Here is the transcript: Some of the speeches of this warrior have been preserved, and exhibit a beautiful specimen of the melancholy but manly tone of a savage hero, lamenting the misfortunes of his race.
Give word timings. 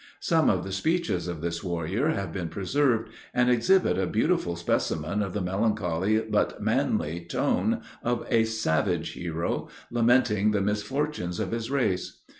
Some 0.21 0.49
of 0.49 0.63
the 0.63 0.71
speeches 0.71 1.27
of 1.27 1.41
this 1.41 1.63
warrior 1.63 2.07
have 2.09 2.33
been 2.33 2.49
preserved, 2.49 3.11
and 3.35 3.51
exhibit 3.51 3.99
a 3.99 4.07
beautiful 4.07 4.55
specimen 4.55 5.21
of 5.21 5.33
the 5.33 5.41
melancholy 5.43 6.21
but 6.21 6.59
manly 6.59 7.19
tone 7.29 7.81
of 8.01 8.25
a 8.31 8.45
savage 8.45 9.11
hero, 9.13 9.67
lamenting 9.91 10.53
the 10.53 10.61
misfortunes 10.61 11.39
of 11.39 11.51
his 11.51 11.69
race. 11.69 12.21